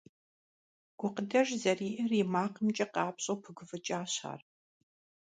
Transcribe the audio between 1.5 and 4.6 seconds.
зэриӀэр и макъымкӀэ къапщӀэу пыгуфӀыкӀащ ар.